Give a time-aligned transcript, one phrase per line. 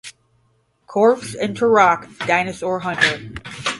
[0.87, 3.37] Corps" and "Turok: Dinosaur Hunter".